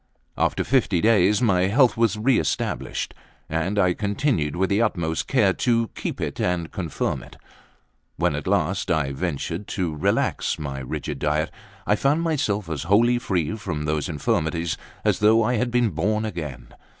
[0.35, 3.13] After fifty days my health was re established,
[3.47, 7.37] and I continued with the utmost care to keep it and confirm it.
[8.15, 11.51] When at last I ventured to relax my rigid diet,
[11.85, 14.75] I found myself as wholly free from those infirmities
[15.05, 16.69] as though I had been born again.